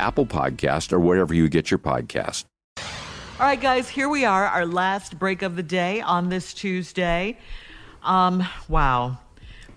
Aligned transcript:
Apple 0.00 0.26
Podcast, 0.26 0.92
or 0.92 0.98
wherever 0.98 1.32
you 1.34 1.48
get 1.48 1.70
your 1.70 1.78
podcast. 1.78 2.44
All 2.78 3.46
right, 3.46 3.60
guys, 3.60 3.88
here 3.88 4.08
we 4.08 4.24
are, 4.24 4.46
our 4.46 4.66
last 4.66 5.18
break 5.18 5.42
of 5.42 5.56
the 5.56 5.62
day 5.62 6.00
on 6.00 6.28
this 6.28 6.52
Tuesday. 6.52 7.38
Um, 8.02 8.46
wow. 8.68 9.18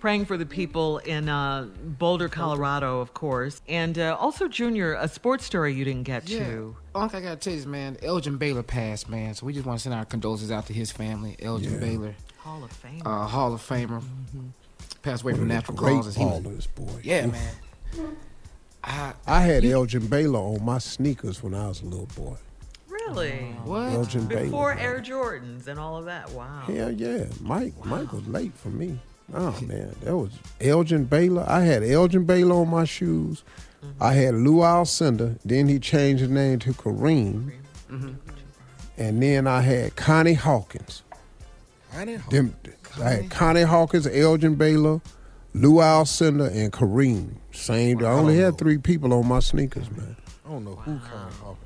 Praying 0.00 0.26
for 0.26 0.36
the 0.36 0.44
people 0.44 0.98
in 0.98 1.30
uh, 1.30 1.66
Boulder, 1.82 2.28
Colorado, 2.28 3.00
of 3.00 3.14
course. 3.14 3.62
And 3.68 3.98
uh, 3.98 4.16
also, 4.20 4.48
Junior, 4.48 4.94
a 4.94 5.08
sports 5.08 5.46
story 5.46 5.72
you 5.72 5.82
didn't 5.84 6.02
get 6.02 6.26
to. 6.26 6.76
Unc, 6.94 7.14
I 7.14 7.20
gotta 7.22 7.36
tell 7.36 7.52
you 7.54 7.58
this, 7.60 7.66
man. 7.66 7.96
Elgin 8.02 8.36
Baylor 8.36 8.62
passed, 8.62 9.08
man. 9.08 9.32
So 9.34 9.46
we 9.46 9.54
just 9.54 9.64
want 9.64 9.78
to 9.78 9.82
send 9.82 9.94
our 9.94 10.04
condolences 10.04 10.50
out 10.50 10.66
to 10.66 10.74
his 10.74 10.92
family. 10.92 11.36
Elgin 11.40 11.80
Baylor, 11.80 12.14
Hall 12.36 12.62
of 12.62 12.70
Fame. 12.70 13.00
uh, 13.06 13.26
Hall 13.26 13.54
of 13.54 13.62
Famer, 13.66 14.02
passed 15.00 15.22
away 15.22 15.32
from 15.32 15.40
One 15.40 15.42
of 15.44 15.48
the 15.48 15.54
natural 15.54 15.76
great 15.78 15.94
causes. 15.94 16.16
He 16.16 16.24
was- 16.24 16.42
ballers, 16.42 16.74
boy. 16.74 17.00
yeah, 17.02 17.24
Oof. 17.26 17.32
man. 17.32 18.16
I, 18.84 19.12
I 19.26 19.40
had 19.40 19.64
Elgin 19.64 20.06
Baylor 20.06 20.38
on 20.38 20.64
my 20.64 20.78
sneakers 20.78 21.42
when 21.42 21.54
I 21.54 21.68
was 21.68 21.80
a 21.82 21.86
little 21.86 22.08
boy. 22.14 22.36
really? 22.88 23.54
Oh. 23.64 23.70
what? 23.70 23.92
Elgin 23.92 24.26
Before 24.26 24.74
man. 24.74 24.84
Air 24.84 25.00
Jordans 25.00 25.66
and 25.66 25.78
all 25.80 25.96
of 25.96 26.04
that. 26.04 26.30
Wow. 26.30 26.62
Hell 26.66 26.92
yeah, 26.92 27.24
Mike. 27.40 27.72
Mike 27.84 28.12
was 28.12 28.26
late 28.28 28.54
for 28.54 28.68
me. 28.68 28.98
Oh 29.32 29.58
man, 29.62 29.94
that 30.02 30.14
was 30.14 30.32
Elgin 30.60 31.04
Baylor. 31.04 31.44
I 31.48 31.60
had 31.62 31.82
Elgin 31.82 32.24
Baylor 32.24 32.56
on 32.56 32.68
my 32.68 32.84
shoes. 32.84 33.42
Mm-hmm. 33.82 34.02
I 34.02 34.12
had 34.12 34.34
Lou 34.34 34.58
Alcindor. 34.58 35.38
Then 35.44 35.66
he 35.68 35.78
changed 35.78 36.20
his 36.20 36.30
name 36.30 36.58
to 36.60 36.72
Kareem. 36.74 37.52
Mm-hmm. 37.90 38.12
And 38.98 39.22
then 39.22 39.46
I 39.46 39.60
had 39.62 39.96
Connie 39.96 40.34
Hawkins. 40.34 41.02
Them, 42.30 42.54
I 43.02 43.10
had 43.10 43.30
Connie 43.30 43.62
Hawkins, 43.62 44.06
Elgin 44.06 44.56
Baylor, 44.56 45.00
Lou 45.54 45.74
Alcindor, 45.74 46.50
and 46.54 46.72
Kareem. 46.72 47.36
Same. 47.52 48.04
I 48.04 48.08
only 48.10 48.36
had 48.36 48.58
three 48.58 48.78
people 48.78 49.12
on 49.14 49.26
my 49.28 49.38
sneakers, 49.38 49.90
man. 49.92 50.16
I 50.44 50.50
don't 50.50 50.64
know 50.64 50.74
who 50.74 50.98
Connie 50.98 51.34
Hawkins. 51.40 51.58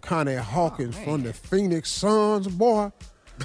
Connie 0.00 0.34
Hawkins 0.34 0.98
from 0.98 1.22
the 1.22 1.32
Phoenix 1.32 1.90
Suns, 1.90 2.48
boy, 2.48 2.90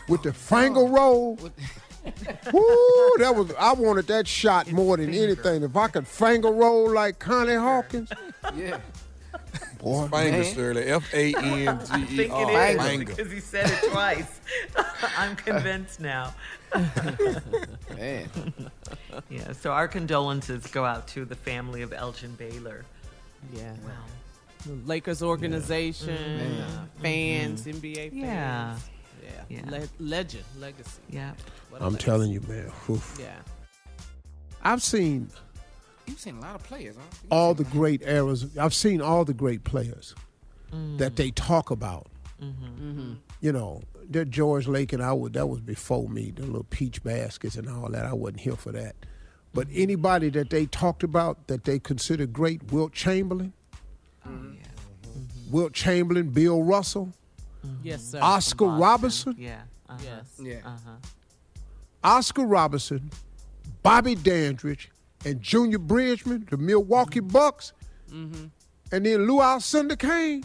with 0.09 0.23
the 0.23 0.33
finger 0.49 0.81
roll. 0.85 1.35
Woo, 2.51 3.13
that 3.19 3.33
was 3.35 3.53
I 3.59 3.73
wanted 3.73 4.07
that 4.07 4.27
shot 4.27 4.71
more 4.71 4.97
than 4.97 5.13
anything. 5.13 5.61
If 5.61 5.75
I 5.75 5.87
could 5.87 6.07
finger 6.07 6.49
roll 6.51 6.91
like 6.91 7.19
Connie 7.19 7.53
Hawkins, 7.53 8.09
Yeah. 8.55 8.79
Boy. 9.81 10.07
Finger, 10.09 10.43
Shirley. 10.43 10.83
F 10.83 11.13
A 11.13 11.33
N 11.35 11.67
I 11.91 11.99
G 12.05 12.17
think 12.17 12.19
E 12.19 12.23
it 12.23 12.31
R. 12.31 12.51
is 12.69 12.81
Finger. 12.81 13.05
because 13.05 13.31
he 13.31 13.39
said 13.39 13.69
it 13.69 13.91
twice. 13.91 14.39
I'm 15.17 15.35
convinced 15.35 15.99
now. 15.99 16.33
Man. 17.95 18.29
Yeah, 19.29 19.51
so 19.53 19.71
our 19.71 19.87
condolences 19.87 20.67
go 20.67 20.85
out 20.85 21.07
to 21.09 21.25
the 21.25 21.35
family 21.35 21.81
of 21.81 21.93
Elgin 21.93 22.33
Baylor. 22.35 22.85
Yeah. 23.53 23.73
The 24.65 24.73
Lakers 24.85 25.23
organization, 25.23 26.61
uh, 26.61 26.85
fans, 27.01 27.65
NBA 27.65 28.11
fans. 28.11 28.13
Yeah. 28.13 28.75
Yeah. 29.23 29.29
Yeah. 29.49 29.61
Le- 29.79 29.87
legend, 29.99 30.43
legacy. 30.59 31.01
Yeah. 31.09 31.31
What 31.69 31.81
a 31.81 31.85
I'm 31.85 31.93
legacy. 31.93 32.05
telling 32.05 32.31
you, 32.31 32.41
man. 32.41 32.71
oof. 32.89 33.17
Yeah. 33.19 33.35
I've 34.63 34.83
seen 34.83 35.29
You've 36.11 36.19
seen 36.19 36.37
a 36.37 36.41
lot 36.41 36.55
of 36.55 36.63
players, 36.63 36.95
huh? 36.97 37.03
You've 37.23 37.31
all 37.31 37.53
the 37.53 37.63
a 37.63 37.65
lot. 37.65 37.71
great 37.73 38.01
eras. 38.03 38.45
I've 38.57 38.73
seen 38.73 39.01
all 39.01 39.25
the 39.25 39.33
great 39.33 39.63
players 39.63 40.13
Mm. 40.73 40.97
that 40.99 41.15
they 41.17 41.31
talk 41.31 41.69
about. 41.71 42.07
Mm-hmm. 42.41 43.13
You 43.41 43.51
know, 43.51 43.81
that 44.09 44.29
George 44.29 44.67
Lake 44.67 44.93
and 44.93 45.01
I 45.03 45.11
would 45.13 45.33
that 45.33 45.47
was 45.47 45.59
before 45.61 46.07
me. 46.09 46.31
The 46.31 46.43
little 46.43 46.63
peach 46.69 47.03
baskets 47.03 47.55
and 47.55 47.67
all 47.69 47.89
that. 47.89 48.05
I 48.05 48.13
wasn't 48.13 48.41
here 48.41 48.55
for 48.55 48.71
that. 48.73 48.95
But 49.53 49.67
Mm-hmm. 49.67 49.81
anybody 49.81 50.29
that 50.31 50.49
they 50.49 50.65
talked 50.67 51.03
about 51.03 51.47
that 51.47 51.63
they 51.65 51.79
consider 51.79 52.25
great, 52.25 52.71
Wilt 52.71 52.93
Chamberlain, 52.93 53.53
Mm-hmm. 54.27 54.55
Wilt 55.51 55.73
Chamberlain, 55.73 56.29
Bill 56.29 56.61
Russell, 56.63 57.13
Yes, 57.83 58.03
sir. 58.03 58.19
Oscar 58.21 58.65
Boston. 58.65 58.79
Robertson, 58.81 59.35
Yeah. 59.37 59.61
Uh-huh. 59.89 59.99
Yes. 60.03 60.39
Yeah. 60.41 60.59
Uh-huh. 60.65 60.91
Oscar 62.03 62.45
Robertson, 62.45 63.11
Bobby 63.83 64.15
Dandridge, 64.15 64.89
and 65.25 65.41
Junior 65.41 65.77
Bridgeman, 65.79 66.47
the 66.49 66.57
Milwaukee 66.57 67.19
Bucks, 67.19 67.73
Mm-hmm. 68.11 68.45
and 68.91 69.05
then 69.05 69.25
Lou 69.27 69.37
Alcindor 69.39 69.97
came. 69.97 70.43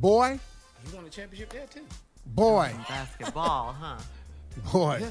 Boy, 0.00 0.38
You 0.88 0.96
won 0.96 1.04
a 1.04 1.08
championship 1.08 1.52
there 1.52 1.66
too. 1.66 1.80
boy, 2.26 2.72
Basketball, 2.88 3.72
huh? 3.72 3.96
boy. 4.72 5.02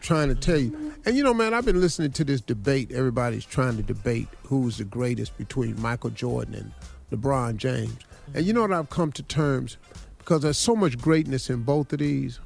trying 0.00 0.28
to 0.28 0.34
tell 0.34 0.58
you. 0.58 0.92
And 1.04 1.16
you 1.16 1.24
know, 1.24 1.34
man, 1.34 1.54
I've 1.54 1.64
been 1.64 1.80
listening 1.80 2.12
to 2.12 2.24
this 2.24 2.40
debate. 2.40 2.92
Everybody's 2.92 3.44
trying 3.44 3.76
to 3.78 3.82
debate 3.82 4.28
who's 4.44 4.78
the 4.78 4.84
greatest 4.84 5.36
between 5.38 5.80
Michael 5.80 6.10
Jordan 6.10 6.54
and 6.54 7.20
LeBron 7.20 7.56
James. 7.56 7.96
And 8.34 8.44
you 8.44 8.52
know 8.52 8.60
what 8.62 8.72
I've 8.72 8.90
come 8.90 9.10
to 9.12 9.22
terms 9.22 9.76
because 10.18 10.42
there's 10.42 10.58
so 10.58 10.76
much 10.76 10.98
greatness 10.98 11.50
in 11.50 11.62
both 11.62 11.92
of 11.92 11.98
these. 12.00 12.38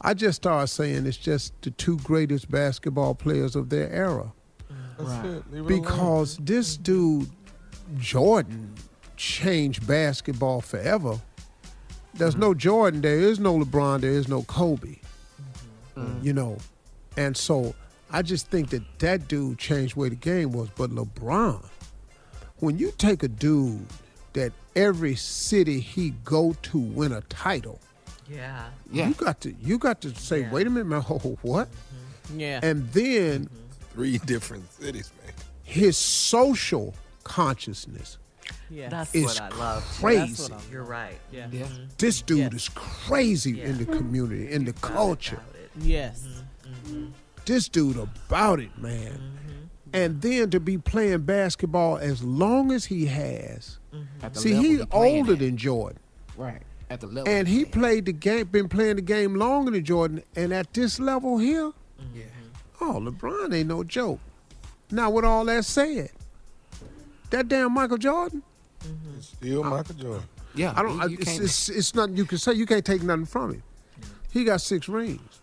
I 0.00 0.14
just 0.14 0.36
started 0.36 0.68
saying 0.68 1.06
it's 1.06 1.16
just 1.16 1.52
the 1.62 1.70
two 1.72 1.98
greatest 1.98 2.50
basketball 2.50 3.14
players 3.14 3.56
of 3.56 3.68
their 3.70 3.90
era. 3.92 4.32
That's 4.98 5.26
it. 5.26 5.44
Alone. 5.52 5.66
Because 5.66 6.36
this 6.38 6.76
dude, 6.76 7.30
Jordan, 7.98 8.74
changed 9.16 9.86
basketball 9.86 10.60
forever. 10.60 11.20
There's 12.14 12.32
mm-hmm. 12.32 12.40
no 12.40 12.54
Jordan, 12.54 13.00
there 13.00 13.18
is 13.18 13.38
no 13.38 13.58
LeBron, 13.58 14.00
there 14.00 14.10
is 14.10 14.28
no 14.28 14.42
Kobe. 14.42 14.88
Mm-hmm. 14.88 16.00
Mm-hmm. 16.00 16.26
You 16.26 16.32
know, 16.32 16.58
and 17.16 17.36
so 17.36 17.74
I 18.10 18.22
just 18.22 18.48
think 18.48 18.70
that 18.70 18.82
that 19.00 19.28
dude 19.28 19.58
changed 19.58 19.96
where 19.96 20.10
the 20.10 20.16
game 20.16 20.52
was. 20.52 20.68
But 20.76 20.90
LeBron, 20.90 21.64
when 22.58 22.78
you 22.78 22.92
take 22.96 23.22
a 23.22 23.28
dude 23.28 23.86
that 24.32 24.52
every 24.74 25.14
city 25.14 25.80
he 25.80 26.10
go 26.24 26.54
to 26.62 26.78
win 26.78 27.12
a 27.12 27.22
title, 27.22 27.80
Yeah. 28.28 28.66
Yeah. 28.90 29.08
you 29.08 29.14
got 29.14 29.40
to 29.42 29.54
you 29.60 29.78
got 29.78 30.00
to 30.02 30.14
say, 30.14 30.40
Yeah. 30.40 30.50
wait 30.52 30.66
a 30.66 30.70
minute, 30.70 30.86
man, 30.86 31.04
oh, 31.08 31.38
what? 31.42 31.68
Yeah. 32.34 32.60
And 32.62 32.90
then 32.92 33.48
Three 33.96 34.18
different 34.26 34.70
cities, 34.72 35.10
man. 35.24 35.34
his 35.64 35.96
social 35.96 36.94
consciousness. 37.24 38.18
yeah. 38.70 38.88
That's 38.88 39.14
It's 39.14 39.40
what 39.40 39.52
I 39.52 39.56
love. 39.56 39.82
too. 39.96 40.00
crazy. 40.02 40.20
That's 40.20 40.50
what 40.50 40.52
I 40.60 40.72
You're 40.72 40.84
right. 40.84 41.18
Mm-hmm. 41.32 41.54
yeah. 41.56 41.60
Yeah. 41.60 41.66
This 41.98 42.22
dude 42.22 42.38
Yeah. 42.38 42.56
is 42.56 42.68
crazy 42.74 43.60
in 43.62 43.78
the 43.78 43.84
community, 43.84 44.50
in 44.52 44.64
the 44.64 44.70
About 44.70 44.90
it, 44.90 44.94
culture. 44.94 45.36
about 45.36 45.54
it. 45.56 45.70
Yes. 45.80 46.24
Mm-hmm. 46.26 46.94
Mm-hmm. 46.94 47.06
This 47.44 47.68
dude 47.68 47.96
about 47.96 48.60
it, 48.60 48.76
man. 48.78 49.12
Mm-hmm. 49.12 49.52
And 49.92 50.20
then 50.22 50.50
to 50.50 50.60
be 50.60 50.78
playing 50.78 51.20
basketball 51.22 51.96
as 51.96 52.22
long 52.22 52.72
as 52.72 52.84
he 52.86 53.06
has. 53.06 53.78
At 54.22 54.34
the 54.34 54.40
See, 54.40 54.54
he's 54.54 54.78
he 54.80 54.84
older 54.92 55.32
at. 55.32 55.38
than 55.38 55.56
Jordan. 55.56 55.98
right 56.36 56.60
at 56.90 57.00
the 57.00 57.06
level. 57.08 57.28
And 57.32 57.48
he 57.48 57.64
played 57.64 58.04
the 58.06 58.12
game, 58.12 58.46
been 58.46 58.68
playing 58.68 58.96
the 58.96 59.02
game 59.02 59.34
longer 59.34 59.70
than 59.72 59.84
Jordan. 59.84 60.22
And 60.36 60.52
at 60.52 60.72
this 60.74 61.00
level 61.00 61.38
here, 61.38 61.72
Yeah. 62.14 62.24
Oh, 62.80 63.00
LeBron 63.00 63.54
ain't 63.54 63.68
no 63.68 63.82
joke. 63.84 64.20
Now, 64.90 65.10
with 65.10 65.24
all 65.24 65.44
that 65.46 65.64
said, 65.64 66.10
that 67.30 67.48
damn 67.48 67.72
Michael 67.72 67.98
Jordan, 67.98 68.42
It's 69.16 69.28
still 69.28 69.64
Michael 69.64 69.94
Jordan. 69.96 70.22
Yeah. 70.54 70.72
I 70.76 70.82
don't. 70.82 70.96
you- 70.96 71.02
I, 71.02 71.06
it's, 71.06 71.24
can't- 71.24 71.42
it's, 71.42 71.68
it's 71.68 71.94
nothing 71.94 72.16
you 72.16 72.24
can 72.24 72.38
say. 72.38 72.52
You 72.52 72.66
can't 72.66 72.84
take 72.84 73.02
nothing 73.02 73.26
from 73.26 73.54
him. 73.54 73.62
He 74.30 74.44
got 74.44 74.60
six 74.60 74.88
rings, 74.88 75.40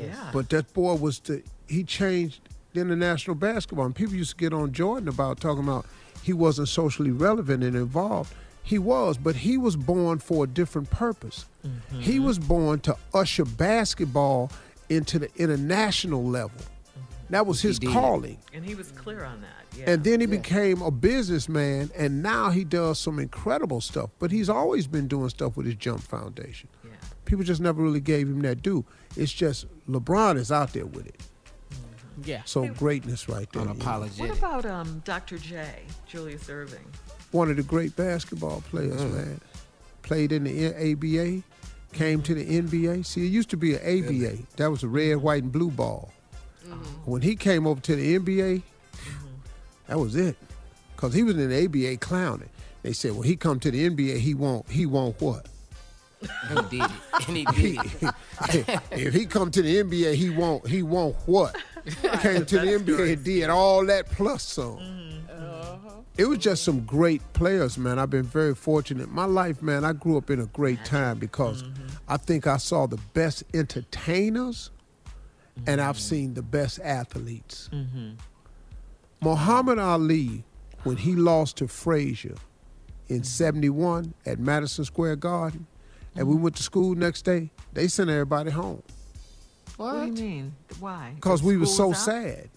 Yeah. 0.00 0.30
but 0.32 0.48
that 0.50 0.72
boy 0.72 0.94
was 0.94 1.18
the. 1.20 1.42
He 1.68 1.82
changed 1.84 2.40
the 2.72 2.80
international 2.80 3.34
basketball, 3.36 3.86
and 3.86 3.94
people 3.94 4.14
used 4.14 4.30
to 4.30 4.36
get 4.36 4.52
on 4.52 4.72
Jordan 4.72 5.08
about 5.08 5.40
talking 5.40 5.64
about 5.64 5.86
he 6.22 6.32
wasn't 6.32 6.68
socially 6.68 7.10
relevant 7.10 7.62
and 7.64 7.74
involved. 7.76 8.32
He 8.62 8.78
was, 8.78 9.18
but 9.18 9.36
he 9.36 9.58
was 9.58 9.76
born 9.76 10.18
for 10.20 10.44
a 10.44 10.46
different 10.46 10.90
purpose. 10.90 11.44
Mm-hmm. 11.66 12.00
He 12.00 12.18
was 12.18 12.38
born 12.38 12.80
to 12.80 12.96
usher 13.12 13.44
basketball 13.44 14.50
into 14.88 15.18
the 15.18 15.30
international 15.36 16.24
level. 16.24 16.58
Mm-hmm. 16.58 17.32
That 17.32 17.46
was 17.46 17.60
his 17.62 17.78
calling. 17.78 18.38
and 18.52 18.64
he 18.64 18.74
was 18.74 18.90
clear 18.92 19.24
on 19.24 19.40
that. 19.40 19.78
Yeah. 19.78 19.90
And 19.90 20.04
then 20.04 20.20
he 20.20 20.26
became 20.26 20.82
a 20.82 20.90
businessman, 20.90 21.90
and 21.96 22.22
now 22.22 22.50
he 22.50 22.64
does 22.64 22.98
some 22.98 23.18
incredible 23.18 23.80
stuff. 23.80 24.10
But 24.18 24.30
he's 24.30 24.48
always 24.48 24.86
been 24.86 25.08
doing 25.08 25.28
stuff 25.30 25.56
with 25.56 25.66
his 25.66 25.74
Jump 25.74 26.00
Foundation. 26.00 26.68
yeah. 26.84 26.90
People 27.24 27.44
just 27.44 27.60
never 27.60 27.82
really 27.82 28.00
gave 28.00 28.28
him 28.28 28.42
that 28.42 28.62
due. 28.62 28.84
It's 29.16 29.32
just 29.32 29.66
LeBron 29.88 30.36
is 30.36 30.52
out 30.52 30.72
there 30.72 30.86
with 30.86 31.06
it. 31.06 31.18
Mm-hmm. 31.18 32.22
Yeah. 32.24 32.42
So 32.44 32.68
greatness 32.68 33.28
right 33.28 33.50
there. 33.52 33.62
you 33.62 33.68
know. 33.68 33.74
unapologetic. 33.74 34.20
What 34.20 34.38
about 34.38 34.66
um, 34.66 35.02
Dr. 35.04 35.38
J, 35.38 35.66
Julius 36.06 36.44
Erving? 36.44 36.86
One 37.32 37.50
of 37.50 37.56
the 37.56 37.62
great 37.64 37.96
basketball 37.96 38.62
players, 38.70 39.00
mm. 39.00 39.12
man. 39.12 39.40
Played 40.02 40.32
in 40.32 40.44
the 40.44 40.66
N- 40.66 40.92
ABA, 40.92 41.42
came 41.94 42.20
to 42.22 42.34
the 42.34 42.44
NBA. 42.44 43.06
See, 43.06 43.24
it 43.24 43.30
used 43.30 43.50
to 43.50 43.56
be 43.56 43.74
an 43.74 43.80
ABA. 43.80 44.42
That 44.56 44.70
was 44.70 44.82
a 44.82 44.88
red, 44.88 45.16
white, 45.16 45.42
and 45.42 45.52
blue 45.52 45.70
ball. 45.70 46.12
Mm-hmm. 46.66 47.10
When 47.10 47.22
he 47.22 47.36
came 47.36 47.66
over 47.66 47.80
to 47.80 47.96
the 47.96 48.18
NBA, 48.18 48.62
mm-hmm. 48.62 49.26
that 49.86 49.98
was 49.98 50.16
it. 50.16 50.36
Cause 50.96 51.12
he 51.12 51.22
was 51.22 51.36
in 51.36 51.50
the 51.50 51.64
ABA 51.64 51.98
clowning. 51.98 52.48
They 52.82 52.92
said, 52.92 53.12
well, 53.12 53.22
he 53.22 53.36
come 53.36 53.60
to 53.60 53.70
the 53.70 53.88
NBA, 53.88 54.18
he 54.18 54.34
won't, 54.34 54.68
he 54.70 54.86
won't 54.86 55.20
what? 55.20 55.48
he 56.20 56.54
did 56.70 56.84
it, 56.84 57.28
and 57.28 57.36
he 57.36 57.44
did 57.54 57.80
it. 58.02 58.80
if 58.92 59.12
he 59.12 59.26
come 59.26 59.50
to 59.50 59.60
the 59.60 59.82
NBA, 59.82 60.14
he 60.14 60.30
won't, 60.30 60.66
he 60.66 60.82
won't 60.82 61.16
what? 61.26 61.54
Came 62.20 62.46
to 62.46 62.58
the 62.58 62.66
NBA 62.78 63.12
and 63.12 63.24
did 63.24 63.50
all 63.50 63.84
that 63.86 64.10
plus 64.10 64.42
some. 64.42 64.78
Mm-hmm. 64.78 65.04
It 66.16 66.26
was 66.26 66.38
just 66.38 66.62
some 66.62 66.84
great 66.84 67.20
players, 67.32 67.76
man. 67.76 67.98
I've 67.98 68.10
been 68.10 68.22
very 68.22 68.54
fortunate. 68.54 69.10
My 69.10 69.24
life, 69.24 69.60
man, 69.62 69.84
I 69.84 69.92
grew 69.92 70.16
up 70.16 70.30
in 70.30 70.40
a 70.40 70.46
great 70.46 70.84
time 70.84 71.18
because 71.18 71.64
I 72.08 72.16
think 72.16 72.46
I 72.46 72.58
saw 72.58 72.86
the 72.86 72.98
best 73.14 73.44
entertainers 73.54 74.70
and 75.66 75.80
I've 75.80 75.96
mm-hmm. 75.96 76.02
seen 76.02 76.34
the 76.34 76.42
best 76.42 76.80
athletes. 76.82 77.70
Mm-hmm. 77.72 78.12
Muhammad 79.22 79.78
Ali, 79.78 80.44
when 80.82 80.96
he 80.96 81.14
lost 81.14 81.56
to 81.58 81.68
Frazier 81.68 82.34
in 83.08 83.16
mm-hmm. 83.18 83.24
71 83.24 84.14
at 84.26 84.38
Madison 84.38 84.84
Square 84.84 85.16
Garden, 85.16 85.66
and 86.16 86.28
we 86.28 86.36
went 86.36 86.56
to 86.56 86.62
school 86.62 86.94
next 86.94 87.22
day, 87.22 87.50
they 87.72 87.88
sent 87.88 88.10
everybody 88.10 88.50
home 88.50 88.82
What, 89.76 90.14
do 90.14 90.22
you 90.22 90.28
mean? 90.28 90.54
Why? 90.78 91.12
because 91.14 91.42
we 91.42 91.56
were 91.56 91.66
so 91.66 91.92
School's 91.92 92.04
sad. 92.04 92.50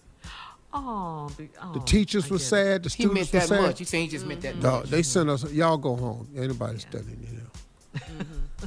Oh, 0.72 1.30
be, 1.36 1.48
oh, 1.62 1.72
The 1.72 1.80
teachers 1.80 2.30
were 2.30 2.38
sad, 2.38 2.82
the 2.82 2.90
He 2.90 3.04
students 3.04 3.32
meant 3.32 3.42
were 3.42 3.56
sad. 3.56 3.62
much. 3.62 3.80
You 3.80 3.86
saying 3.86 4.04
he 4.04 4.10
just 4.10 4.26
meant 4.26 4.42
that 4.42 4.56
No, 4.58 4.80
much? 4.80 4.90
they 4.90 5.02
sent 5.02 5.30
us. 5.30 5.50
Y'all 5.50 5.78
go 5.78 5.96
home. 5.96 6.28
Anybody 6.36 6.78
studying 6.78 7.26
here? 7.26 8.02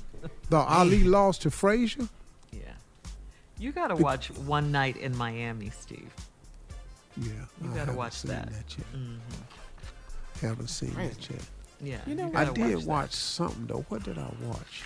No, 0.51 0.57
Ali 0.59 1.03
lost 1.03 1.43
to 1.43 1.51
Frazier. 1.51 2.07
Yeah. 2.51 2.59
You 3.57 3.71
got 3.71 3.87
to 3.87 3.95
watch 3.95 4.29
One 4.31 4.71
Night 4.71 4.97
in 4.97 5.15
Miami, 5.15 5.69
Steve. 5.69 6.11
Yeah, 7.17 7.31
You 7.61 7.69
gotta 7.75 7.91
watch 7.91 8.13
seen 8.13 8.31
that. 8.31 8.49
Mm-hmm. 8.49 10.45
Haven't 10.45 10.69
seen 10.69 10.91
Crazy. 10.91 11.09
that 11.13 11.29
yet. 11.29 11.41
Yeah. 11.83 11.97
You 12.07 12.15
know 12.15 12.27
you 12.31 12.37
I 12.37 12.45
did 12.45 12.79
that. 12.79 12.87
watch 12.87 13.11
something 13.11 13.65
though. 13.67 13.85
What 13.89 14.03
did 14.03 14.17
I 14.17 14.27
watch? 14.45 14.83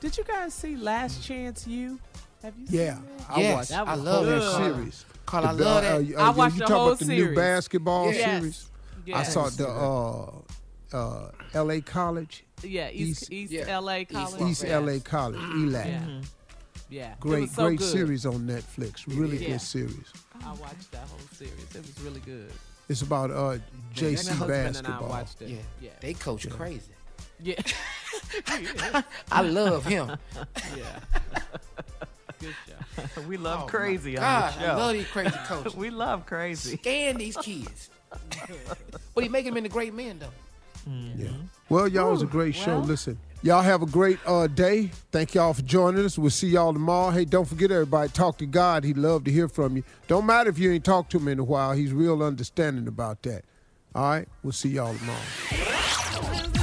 Did 0.00 0.16
you 0.16 0.24
guys 0.24 0.54
see 0.54 0.76
Last 0.76 1.22
Chance 1.22 1.66
U? 1.66 1.98
Have 2.42 2.54
you 2.58 2.66
seen 2.66 2.78
Yeah. 2.80 2.98
I 3.28 3.40
Yes, 3.40 3.54
watched 3.56 3.70
That 3.70 3.88
I 3.88 3.94
love 3.94 4.26
that 4.26 4.42
series. 4.56 5.04
Carl, 5.26 5.46
I 5.46 5.52
The- 5.52 5.64
love 5.64 5.76
uh, 5.76 5.80
that. 5.82 5.92
uh, 5.92 5.96
I 5.98 6.00
you 6.30 6.36
watched 6.36 6.54
you 6.54 6.60
the 6.60 6.64
talk 6.66 6.76
whole 6.76 6.86
about 6.88 6.98
the 7.00 7.04
new 7.04 7.34
basketball 7.34 8.12
Yes. 8.12 8.24
series. 8.40 8.70
Yeah. 9.04 9.18
I 9.18 9.22
saw 9.24 9.48
the 9.50 9.68
uh, 9.68 10.30
uh, 10.92 11.28
L.A. 11.54 11.80
College, 11.80 12.44
Yeah, 12.62 12.90
East 12.90 13.22
East- 13.24 13.32
East, 13.32 13.52
yeah. 13.52 13.78
LA 13.78 14.04
College. 14.04 14.42
East 14.50 14.62
Yes. 14.62 14.72
L.A. 14.72 15.00
College, 15.00 15.40
ELAC. 15.40 15.86
Yeah. 15.86 16.20
Yeah. 16.90 17.14
Great, 17.20 17.50
so 17.50 17.66
great 17.66 17.78
good. 17.78 17.90
series 17.92 18.26
on 18.26 18.46
Netflix. 18.46 19.04
Really 19.06 19.36
Yeah. 19.38 19.50
good 19.50 19.60
series. 19.60 20.12
I 20.44 20.52
watched 20.54 20.90
that 20.92 21.06
whole 21.08 21.18
series. 21.32 21.54
It 21.74 21.82
was 21.86 22.00
really 22.00 22.20
good. 22.20 22.50
It's 22.88 23.02
about 23.02 23.30
uh, 23.30 23.34
My 23.34 23.60
JC 23.94 24.28
husband 24.28 24.50
and 24.50 24.52
I 24.52 24.64
basketball. 24.90 25.08
watched 25.08 25.42
it. 25.42 25.48
Yeah. 25.50 25.56
Yeah. 25.80 25.90
They 26.00 26.14
coach 26.14 26.48
crazy. 26.50 26.92
Yeah. 27.42 27.54
I 29.32 29.42
love 29.42 29.86
him. 29.86 30.16
yeah. 30.76 31.00
Good 32.40 32.54
show. 32.66 33.20
we 33.28 33.36
love 33.36 33.60
Oh, 33.60 33.64
my 33.64 33.70
crazy 33.70 34.16
on 34.18 34.22
God, 34.22 34.54
the 34.54 34.60
show. 34.60 34.66
I 34.66 34.74
love 34.74 34.92
these 34.94 35.06
crazy 35.06 35.30
coaches. 35.46 35.74
we 35.76 35.90
love 35.90 36.26
crazy. 36.26 36.76
Scan 36.76 37.16
these 37.16 37.36
kids. 37.36 37.90
but 39.14 39.22
he 39.22 39.28
making 39.28 39.50
them 39.50 39.58
into 39.58 39.70
great 39.70 39.94
men 39.94 40.18
though. 40.18 40.32
Yeah. 40.86 41.28
Well, 41.68 41.88
y'all 41.88 42.08
it 42.08 42.12
was 42.12 42.22
a 42.22 42.26
great 42.26 42.54
show. 42.54 42.78
Listen, 42.78 43.18
y'all 43.42 43.62
have 43.62 43.82
a 43.82 43.86
great 43.86 44.18
uh, 44.26 44.46
day. 44.46 44.90
Thank 45.12 45.34
y'all 45.34 45.54
for 45.54 45.62
joining 45.62 46.04
us. 46.04 46.18
We'll 46.18 46.30
see 46.30 46.48
y'all 46.48 46.72
tomorrow. 46.72 47.10
Hey, 47.10 47.24
don't 47.24 47.46
forget 47.46 47.70
everybody, 47.70 48.10
talk 48.10 48.38
to 48.38 48.46
God. 48.46 48.84
He'd 48.84 48.98
love 48.98 49.24
to 49.24 49.30
hear 49.30 49.48
from 49.48 49.76
you. 49.76 49.84
Don't 50.08 50.26
matter 50.26 50.50
if 50.50 50.58
you 50.58 50.72
ain't 50.72 50.84
talked 50.84 51.12
to 51.12 51.18
him 51.18 51.28
in 51.28 51.38
a 51.38 51.44
while. 51.44 51.72
He's 51.72 51.92
real 51.92 52.22
understanding 52.22 52.88
about 52.88 53.22
that. 53.22 53.44
All 53.94 54.08
right, 54.10 54.28
we'll 54.42 54.52
see 54.52 54.70
y'all 54.70 54.94
tomorrow. 54.94 56.59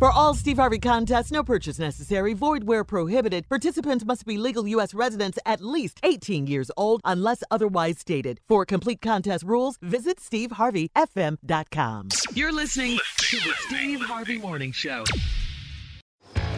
For 0.00 0.10
all 0.10 0.32
Steve 0.32 0.56
Harvey 0.56 0.78
contests, 0.78 1.30
no 1.30 1.42
purchase 1.42 1.78
necessary, 1.78 2.32
void 2.32 2.64
where 2.64 2.84
prohibited. 2.84 3.46
Participants 3.50 4.02
must 4.02 4.24
be 4.24 4.38
legal 4.38 4.66
U.S. 4.66 4.94
residents 4.94 5.38
at 5.44 5.60
least 5.60 6.00
18 6.02 6.46
years 6.46 6.70
old 6.74 7.02
unless 7.04 7.44
otherwise 7.50 7.98
stated. 7.98 8.40
For 8.48 8.64
complete 8.64 9.02
contest 9.02 9.44
rules, 9.44 9.76
visit 9.82 10.16
SteveHarveyFM.com. 10.16 12.08
You're 12.32 12.50
listening 12.50 12.98
to 13.18 13.36
the 13.40 13.52
Steve 13.58 14.00
Harvey 14.00 14.38
Morning 14.38 14.72
Show. 14.72 15.04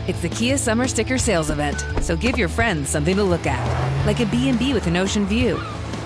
It's 0.07 0.23
the 0.23 0.29
Kia 0.29 0.57
Summer 0.57 0.87
Sticker 0.87 1.19
Sales 1.19 1.51
Event, 1.51 1.85
so 2.01 2.17
give 2.17 2.39
your 2.39 2.49
friends 2.49 2.91
something 2.91 3.17
to 3.17 3.25
look 3.25 3.49
at, 3.49 4.07
like 4.07 4.21
a 4.21 4.27
B&B 4.27 4.73
with 4.73 4.87
an 4.87 4.97
ocean 4.97 5.27
view, 5.27 5.61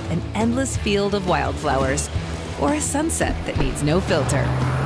an 0.09 0.23
endless 0.35 0.79
field 0.79 1.15
of 1.15 1.29
wildflowers, 1.29 2.09
or 2.63 2.73
a 2.73 2.81
sunset 2.81 3.37
that 3.45 3.59
needs 3.59 3.83
no 3.83 4.01
filter. 4.01 4.86